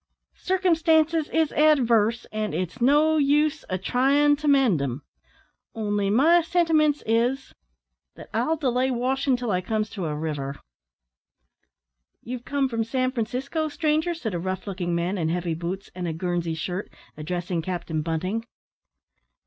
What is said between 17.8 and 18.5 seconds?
Bunting.